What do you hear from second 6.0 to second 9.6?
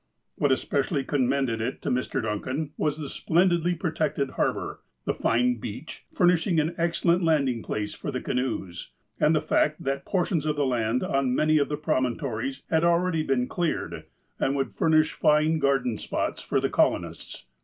furnish ing an excellent landing place for the canoes, and the